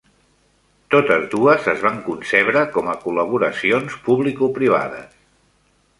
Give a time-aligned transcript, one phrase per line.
[0.93, 5.17] Totes dues es van concebre com a col·laboracions publicoprivades.